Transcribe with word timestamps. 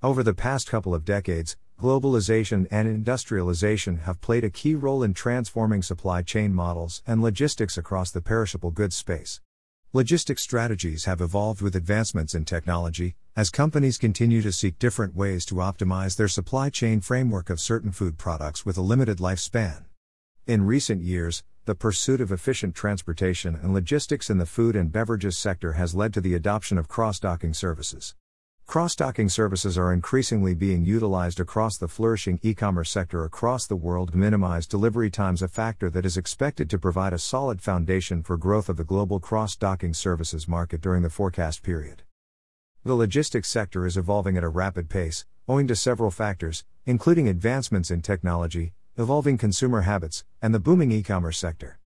Over 0.00 0.22
the 0.22 0.32
past 0.32 0.70
couple 0.70 0.94
of 0.94 1.04
decades, 1.04 1.56
globalization 1.76 2.68
and 2.70 2.86
industrialization 2.86 3.96
have 4.04 4.20
played 4.20 4.44
a 4.44 4.50
key 4.50 4.76
role 4.76 5.02
in 5.02 5.12
transforming 5.12 5.82
supply 5.82 6.22
chain 6.22 6.54
models 6.54 7.02
and 7.04 7.20
logistics 7.20 7.76
across 7.76 8.12
the 8.12 8.20
perishable 8.20 8.70
goods 8.70 8.94
space. 8.94 9.40
Logistics 9.92 10.40
strategies 10.40 11.06
have 11.06 11.20
evolved 11.20 11.60
with 11.60 11.74
advancements 11.74 12.32
in 12.32 12.44
technology, 12.44 13.16
as 13.34 13.50
companies 13.50 13.98
continue 13.98 14.40
to 14.40 14.52
seek 14.52 14.78
different 14.78 15.16
ways 15.16 15.44
to 15.46 15.56
optimize 15.56 16.16
their 16.16 16.28
supply 16.28 16.70
chain 16.70 17.00
framework 17.00 17.50
of 17.50 17.58
certain 17.58 17.90
food 17.90 18.18
products 18.18 18.64
with 18.64 18.78
a 18.78 18.82
limited 18.82 19.18
lifespan. 19.18 19.86
In 20.46 20.64
recent 20.64 21.02
years, 21.02 21.42
the 21.64 21.74
pursuit 21.74 22.20
of 22.20 22.30
efficient 22.30 22.76
transportation 22.76 23.56
and 23.56 23.74
logistics 23.74 24.30
in 24.30 24.38
the 24.38 24.46
food 24.46 24.76
and 24.76 24.92
beverages 24.92 25.36
sector 25.36 25.72
has 25.72 25.96
led 25.96 26.14
to 26.14 26.20
the 26.20 26.34
adoption 26.34 26.78
of 26.78 26.86
cross 26.86 27.18
docking 27.18 27.52
services. 27.52 28.14
Cross 28.68 28.96
docking 28.96 29.30
services 29.30 29.78
are 29.78 29.94
increasingly 29.94 30.52
being 30.52 30.84
utilized 30.84 31.40
across 31.40 31.78
the 31.78 31.88
flourishing 31.88 32.38
e 32.42 32.52
commerce 32.52 32.90
sector 32.90 33.24
across 33.24 33.66
the 33.66 33.74
world 33.74 34.14
minimize 34.14 34.66
delivery 34.66 35.10
times, 35.10 35.40
a 35.40 35.48
factor 35.48 35.88
that 35.88 36.04
is 36.04 36.18
expected 36.18 36.68
to 36.68 36.78
provide 36.78 37.14
a 37.14 37.18
solid 37.18 37.62
foundation 37.62 38.22
for 38.22 38.36
growth 38.36 38.68
of 38.68 38.76
the 38.76 38.84
global 38.84 39.20
cross 39.20 39.56
docking 39.56 39.94
services 39.94 40.46
market 40.46 40.82
during 40.82 41.02
the 41.02 41.08
forecast 41.08 41.62
period. 41.62 42.02
The 42.84 42.92
logistics 42.92 43.48
sector 43.48 43.86
is 43.86 43.96
evolving 43.96 44.36
at 44.36 44.44
a 44.44 44.50
rapid 44.50 44.90
pace, 44.90 45.24
owing 45.48 45.66
to 45.68 45.74
several 45.74 46.10
factors, 46.10 46.66
including 46.84 47.26
advancements 47.26 47.90
in 47.90 48.02
technology, 48.02 48.74
evolving 48.98 49.38
consumer 49.38 49.80
habits, 49.80 50.26
and 50.42 50.52
the 50.52 50.60
booming 50.60 50.92
e 50.92 51.02
commerce 51.02 51.38
sector. 51.38 51.78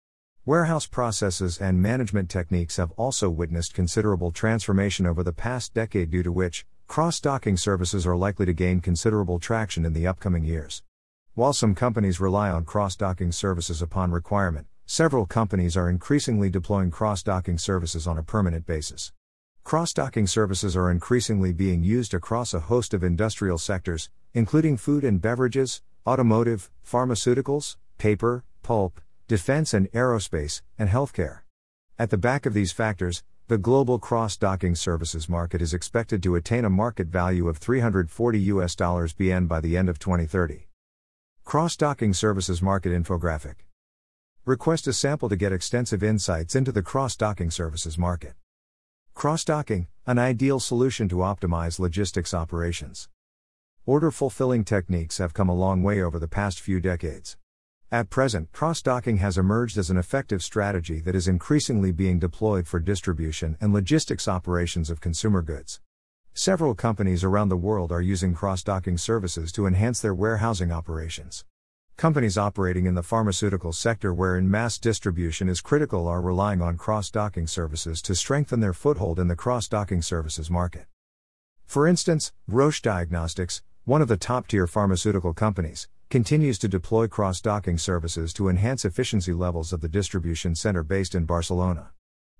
Warehouse 0.44 0.88
processes 0.88 1.62
and 1.62 1.84
management 1.84 2.28
techniques 2.28 2.78
have 2.78 2.90
also 2.98 3.30
witnessed 3.30 3.76
considerable 3.76 4.32
transformation 4.32 5.06
over 5.06 5.22
the 5.22 5.32
past 5.32 5.76
decade, 5.76 6.10
due 6.10 6.24
to 6.24 6.32
which, 6.32 6.66
cross 6.92 7.22
docking 7.22 7.56
services 7.56 8.06
are 8.06 8.18
likely 8.18 8.46
to 8.46 8.52
gain 8.52 8.82
considerable 8.82 9.40
traction 9.40 9.86
in 9.86 9.94
the 9.94 10.06
upcoming 10.06 10.44
years. 10.44 10.84
While 11.36 11.54
some 11.54 11.74
companies 11.74 12.20
rely 12.20 12.50
on 12.50 12.66
cross 12.66 12.98
docking 12.98 13.32
services 13.32 13.82
upon 13.82 14.12
requirement, 14.12 14.68
several 14.86 15.26
companies 15.26 15.78
are 15.78 15.90
increasingly 15.90 16.50
deploying 16.50 16.92
cross 16.92 17.24
docking 17.24 17.58
services 17.58 18.08
on 18.08 18.18
a 18.18 18.24
permanent 18.24 18.66
basis. 18.66 19.14
Cross 19.64 19.94
docking 19.94 20.28
services 20.28 20.76
are 20.76 20.92
increasingly 20.92 21.54
being 21.54 21.82
used 21.82 22.14
across 22.14 22.54
a 22.54 22.60
host 22.60 22.94
of 22.94 23.06
industrial 23.06 23.58
sectors, 23.58 24.10
including 24.34 24.76
food 24.76 25.06
and 25.06 25.22
beverages, 25.22 25.82
automotive, 26.06 26.70
pharmaceuticals, 26.86 27.78
paper, 28.00 28.44
pulp, 28.64 29.00
defense 29.30 29.74
and 29.74 29.90
aerospace, 29.94 30.62
and 30.78 30.90
healthcare. 30.90 31.44
At 31.98 32.10
the 32.10 32.18
back 32.18 32.46
of 32.46 32.54
these 32.54 32.74
factors, 32.74 33.24
the 33.52 33.58
global 33.58 34.00
cross-docking 34.00 34.76
services 34.76 35.28
market 35.28 35.62
is 35.62 35.74
expected 35.74 36.24
to 36.24 36.36
attain 36.36 36.64
a 36.64 36.70
market 36.70 37.08
value 37.08 37.50
of 37.50 37.58
340 37.58 38.40
US 38.40 38.76
dollars 38.78 39.14
BN 39.14 39.46
by 39.46 39.60
the 39.60 39.76
end 39.76 39.90
of 39.90 40.00
2030. 40.00 40.70
Cross-docking 41.44 42.14
services 42.14 42.62
market 42.62 42.94
infographic. 42.94 43.56
Request 44.46 44.88
a 44.88 44.94
sample 44.94 45.28
to 45.28 45.36
get 45.36 45.52
extensive 45.52 46.02
insights 46.02 46.56
into 46.56 46.72
the 46.72 46.82
cross-docking 46.82 47.52
services 47.52 47.98
market. 47.98 48.36
Cross-docking, 49.16 49.88
an 50.08 50.18
ideal 50.18 50.62
solution 50.62 51.10
to 51.10 51.18
optimize 51.18 51.78
logistics 51.78 52.34
operations. 52.34 53.10
Order 53.86 54.12
fulfilling 54.12 54.64
techniques 54.64 55.18
have 55.18 55.34
come 55.34 55.50
a 55.50 55.54
long 55.54 55.84
way 55.84 56.02
over 56.02 56.20
the 56.20 56.30
past 56.30 56.62
few 56.62 56.80
decades. 56.80 57.36
At 57.94 58.10
present, 58.10 58.54
cross 58.54 58.82
docking 58.82 59.18
has 59.18 59.38
emerged 59.38 59.78
as 59.78 59.90
an 59.90 59.98
effective 59.98 60.42
strategy 60.42 61.02
that 61.02 61.14
is 61.14 61.28
increasingly 61.28 61.92
being 61.92 62.20
deployed 62.20 62.66
for 62.66 62.80
distribution 62.80 63.58
and 63.60 63.74
logistics 63.74 64.30
operations 64.30 64.90
of 64.90 65.02
consumer 65.02 65.42
goods. 65.42 65.82
Several 66.34 66.74
companies 66.74 67.22
around 67.22 67.50
the 67.50 67.58
world 67.58 67.92
are 67.92 68.00
using 68.00 68.34
cross 68.34 68.64
docking 68.64 68.98
services 68.98 69.52
to 69.52 69.68
enhance 69.68 70.00
their 70.00 70.14
warehousing 70.14 70.72
operations. 70.72 71.44
Companies 71.98 72.38
operating 72.38 72.86
in 72.86 72.96
the 72.96 73.04
pharmaceutical 73.04 73.74
sector, 73.74 74.14
wherein 74.14 74.50
mass 74.50 74.78
distribution 74.78 75.50
is 75.50 75.60
critical, 75.60 76.08
are 76.08 76.22
relying 76.22 76.62
on 76.62 76.78
cross 76.78 77.10
docking 77.10 77.46
services 77.46 78.02
to 78.04 78.16
strengthen 78.16 78.62
their 78.62 78.72
foothold 78.72 79.20
in 79.20 79.28
the 79.28 79.36
cross 79.36 79.68
docking 79.68 80.02
services 80.02 80.50
market. 80.50 80.86
For 81.66 81.86
instance, 81.86 82.32
Roche 82.48 82.82
Diagnostics, 82.82 83.64
one 83.84 84.02
of 84.02 84.08
the 84.08 84.16
top 84.16 84.48
tier 84.48 84.66
pharmaceutical 84.66 85.34
companies, 85.34 85.90
continues 86.12 86.60
to 86.60 86.68
deploy 86.68 87.08
cross 87.08 87.40
docking 87.40 87.78
services 87.78 88.34
to 88.34 88.50
enhance 88.50 88.84
efficiency 88.84 89.32
levels 89.32 89.72
of 89.72 89.80
the 89.80 89.88
distribution 89.88 90.54
center 90.54 90.84
based 90.84 91.16
in 91.16 91.24
Barcelona. 91.24 91.90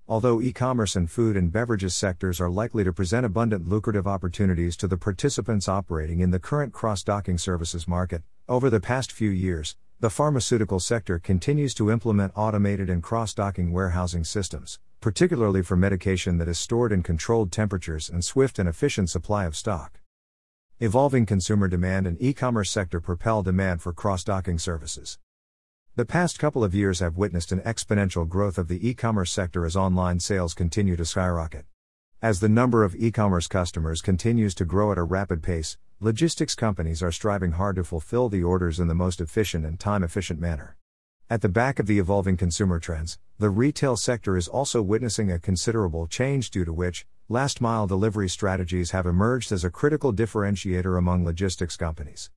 Although 0.06 0.42
e 0.42 0.52
commerce 0.52 0.94
and 0.94 1.10
food 1.10 1.38
and 1.38 1.50
beverages 1.50 1.94
sectors 1.94 2.38
are 2.38 2.50
likely 2.50 2.84
to 2.84 2.92
present 2.92 3.24
abundant 3.24 3.66
lucrative 3.66 4.06
opportunities 4.06 4.76
to 4.76 4.86
the 4.86 4.98
participants 4.98 5.68
operating 5.68 6.20
in 6.20 6.30
the 6.30 6.38
current 6.38 6.74
cross 6.74 7.02
docking 7.02 7.38
services 7.38 7.88
market, 7.88 8.22
over 8.46 8.68
the 8.68 8.78
past 8.78 9.10
few 9.10 9.30
years, 9.30 9.74
the 10.00 10.10
pharmaceutical 10.10 10.78
sector 10.78 11.18
continues 11.18 11.72
to 11.72 11.90
implement 11.90 12.34
automated 12.36 12.90
and 12.90 13.02
cross 13.02 13.32
docking 13.32 13.72
warehousing 13.72 14.24
systems, 14.24 14.80
particularly 15.00 15.62
for 15.62 15.76
medication 15.76 16.36
that 16.36 16.46
is 16.46 16.58
stored 16.58 16.92
in 16.92 17.02
controlled 17.02 17.50
temperatures 17.50 18.10
and 18.10 18.22
swift 18.22 18.58
and 18.58 18.68
efficient 18.68 19.08
supply 19.08 19.46
of 19.46 19.56
stock. 19.56 20.01
Evolving 20.82 21.26
consumer 21.26 21.68
demand 21.68 22.08
and 22.08 22.20
e 22.20 22.32
commerce 22.32 22.68
sector 22.68 23.00
propel 23.00 23.44
demand 23.44 23.80
for 23.80 23.92
cross 23.92 24.24
docking 24.24 24.58
services. 24.58 25.16
The 25.94 26.04
past 26.04 26.40
couple 26.40 26.64
of 26.64 26.74
years 26.74 26.98
have 26.98 27.16
witnessed 27.16 27.52
an 27.52 27.60
exponential 27.60 28.28
growth 28.28 28.58
of 28.58 28.66
the 28.66 28.88
e 28.88 28.92
commerce 28.92 29.30
sector 29.30 29.64
as 29.64 29.76
online 29.76 30.18
sales 30.18 30.54
continue 30.54 30.96
to 30.96 31.04
skyrocket. 31.04 31.66
As 32.20 32.40
the 32.40 32.48
number 32.48 32.82
of 32.82 32.96
e 32.96 33.12
commerce 33.12 33.46
customers 33.46 34.02
continues 34.02 34.56
to 34.56 34.64
grow 34.64 34.90
at 34.90 34.98
a 34.98 35.04
rapid 35.04 35.40
pace, 35.40 35.78
logistics 36.00 36.56
companies 36.56 37.00
are 37.00 37.12
striving 37.12 37.52
hard 37.52 37.76
to 37.76 37.84
fulfill 37.84 38.28
the 38.28 38.42
orders 38.42 38.80
in 38.80 38.88
the 38.88 38.92
most 38.96 39.20
efficient 39.20 39.64
and 39.64 39.78
time 39.78 40.02
efficient 40.02 40.40
manner. 40.40 40.76
At 41.30 41.42
the 41.42 41.48
back 41.48 41.78
of 41.78 41.86
the 41.86 42.00
evolving 42.00 42.36
consumer 42.36 42.80
trends, 42.80 43.20
the 43.38 43.50
retail 43.50 43.96
sector 43.96 44.36
is 44.36 44.48
also 44.48 44.82
witnessing 44.82 45.30
a 45.30 45.38
considerable 45.38 46.08
change 46.08 46.50
due 46.50 46.64
to 46.64 46.72
which, 46.72 47.06
last 47.32 47.62
mile 47.62 47.86
delivery 47.86 48.28
strategies 48.28 48.90
have 48.90 49.06
emerged 49.06 49.52
as 49.52 49.64
a 49.64 49.70
critical 49.70 50.12
differentiator 50.12 50.98
among 50.98 51.24
logistics 51.24 51.78
companies. 51.78 52.30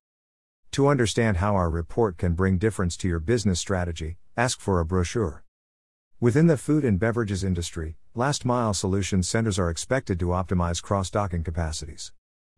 To 0.72 0.88
understand 0.88 1.36
how 1.36 1.54
our 1.54 1.68
report 1.68 2.16
can 2.16 2.32
bring 2.32 2.56
difference 2.56 2.96
to 2.98 3.08
your 3.08 3.20
business 3.20 3.60
strategy, 3.60 4.16
ask 4.38 4.58
for 4.58 4.80
a 4.80 4.86
brochure. 4.86 5.44
Within 6.18 6.46
the 6.46 6.56
food 6.56 6.82
and 6.82 6.98
beverages 6.98 7.44
industry, 7.44 7.98
last 8.14 8.46
mile 8.46 8.72
solution 8.72 9.22
centers 9.22 9.58
are 9.58 9.68
expected 9.68 10.18
to 10.18 10.28
optimize 10.28 10.82
cross 10.82 11.10
docking 11.10 11.44
capacities. 11.44 12.12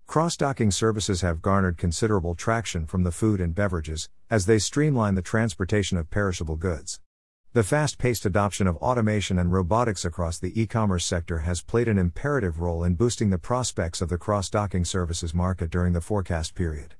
Cross 0.07 0.37
docking 0.37 0.71
services 0.71 1.23
have 1.23 1.43
garnered 1.43 1.77
considerable 1.77 2.37
traction 2.37 2.87
from 2.87 3.03
the 3.03 3.11
food 3.11 3.41
and 3.41 3.53
beverages, 3.53 4.11
as 4.31 4.47
they 4.47 4.61
streamline 4.61 5.17
the 5.17 5.23
transportation 5.23 5.99
of 5.99 6.09
perishable 6.09 6.55
goods. 6.55 7.01
The 7.55 7.63
fast 7.63 7.97
paced 7.97 8.27
adoption 8.27 8.67
of 8.67 8.77
automation 8.77 9.39
and 9.39 9.51
robotics 9.51 10.05
across 10.05 10.39
the 10.39 10.61
e 10.61 10.67
commerce 10.67 11.07
sector 11.07 11.39
has 11.39 11.63
played 11.63 11.89
an 11.89 11.97
imperative 11.97 12.61
role 12.61 12.85
in 12.85 12.95
boosting 12.95 13.31
the 13.31 13.39
prospects 13.39 14.03
of 14.03 14.11
the 14.11 14.19
cross 14.19 14.51
docking 14.51 14.85
services 14.85 15.33
market 15.33 15.71
during 15.71 15.95
the 15.95 16.03
forecast 16.03 16.55
period. 16.55 16.95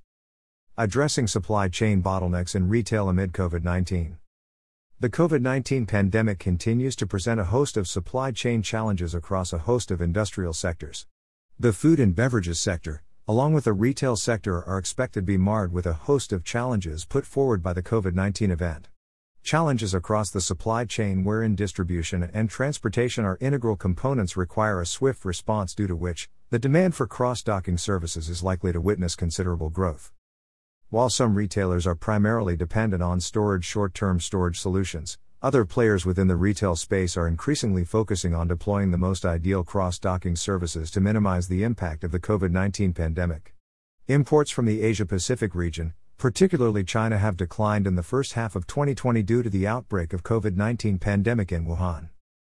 Addressing 0.79 1.27
supply 1.27 1.69
chain 1.69 2.03
bottlenecks 2.03 2.55
in 2.55 2.71
retail 2.71 3.11
amid 3.11 3.35
COVID 3.35 3.63
19. 3.63 4.17
The 4.99 5.11
COVID 5.11 5.43
19 5.43 5.85
pandemic 5.85 6.39
continues 6.39 6.97
to 6.97 7.07
present 7.07 7.39
a 7.39 7.45
host 7.45 7.77
of 7.77 7.87
supply 7.87 8.31
chain 8.31 8.63
challenges 8.63 9.15
across 9.15 9.53
a 9.53 9.59
host 9.59 9.91
of 9.91 10.01
industrial 10.01 10.55
sectors. 10.55 11.07
The 11.61 11.75
food 11.75 12.01
and 12.01 12.17
beverages 12.17 12.59
sector, 12.59 13.03
along 13.29 13.53
with 13.53 13.65
the 13.65 13.75
retail 13.75 14.17
sector, 14.17 14.65
are 14.65 14.79
expected 14.79 15.21
to 15.21 15.27
be 15.27 15.37
marred 15.37 15.75
with 15.75 15.85
a 15.85 15.93
host 15.93 16.33
of 16.33 16.43
challenges 16.43 17.05
put 17.05 17.27
forward 17.27 17.63
by 17.63 17.75
the 17.75 17.83
COVID 17.83 18.15
19 18.15 18.51
event. 18.51 18.88
Challenges 19.49 19.95
across 19.95 20.29
the 20.29 20.43
supply 20.43 20.85
chain, 20.85 21.25
wherein 21.25 21.55
distribution 21.55 22.29
and 22.35 22.51
transportation 22.51 23.25
are 23.25 23.39
integral 23.41 23.77
components, 23.77 24.37
require 24.37 24.79
a 24.79 24.85
swift 24.85 25.25
response, 25.25 25.75
due 25.75 25.87
to 25.87 25.97
which, 25.97 26.29
the 26.51 26.59
demand 26.59 26.95
for 26.95 27.07
cross 27.07 27.43
docking 27.43 27.79
services 27.79 28.29
is 28.29 28.43
likely 28.43 28.75
to 28.75 28.81
witness 28.83 29.17
considerable 29.17 29.71
growth. 29.71 30.13
While 30.91 31.09
some 31.09 31.35
retailers 31.35 31.87
are 31.87 31.95
primarily 31.95 32.57
dependent 32.57 33.03
on 33.03 33.21
storage 33.21 33.65
short 33.65 33.95
term 33.95 34.21
storage 34.21 34.61
solutions, 34.61 35.17
other 35.41 35.65
players 35.65 36.05
within 36.05 36.29
the 36.29 36.37
retail 36.37 36.77
space 36.77 37.17
are 37.17 37.27
increasingly 37.27 37.87
focusing 37.87 38.35
on 38.35 38.49
deploying 38.49 38.91
the 38.91 38.99
most 38.99 39.25
ideal 39.25 39.65
cross 39.65 39.99
docking 39.99 40.37
services 40.37 40.91
to 40.91 41.01
minimize 41.01 41.49
the 41.49 41.65
impact 41.65 42.05
of 42.05 42.13
the 42.13 42.21
COVID 42.21 42.51
19 42.51 42.93
pandemic. 42.93 43.55
Imports 44.09 44.51
from 44.51 44.67
the 44.67 44.83
Asia 44.83 45.07
Pacific 45.07 45.55
region, 45.55 45.95
particularly 46.19 46.83
China, 46.83 47.17
have 47.17 47.37
declined 47.37 47.87
in 47.87 47.95
the 47.95 48.03
first 48.03 48.33
half 48.33 48.57
of 48.57 48.67
2020 48.67 49.23
due 49.23 49.43
to 49.43 49.49
the 49.49 49.67
outbreak 49.67 50.13
of 50.13 50.25
COVID-19 50.25 51.01
pandemic 51.01 51.53
in 51.53 51.65
Wuhan. 51.65 52.09